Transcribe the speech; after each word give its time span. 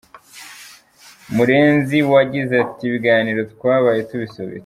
Murenzi 1.35 1.97
yagize 2.09 2.53
ati 2.63 2.81
“Ibiganiro 2.89 3.41
twabaye 3.53 3.99
tubisubitse. 4.09 4.59